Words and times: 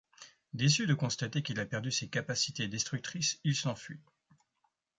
Déçu 0.55 0.87
de 0.87 0.95
constater 0.95 1.43
qu'il 1.43 1.59
a 1.59 1.65
perdu 1.67 1.91
ses 1.91 2.07
capacités 2.07 2.67
destructrices, 2.67 3.39
il 3.43 3.55
s'enfuit. 3.55 4.01